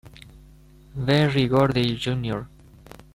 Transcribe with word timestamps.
Berry 0.95 1.47
Gordy 1.47 1.95
Jr. 1.95 2.47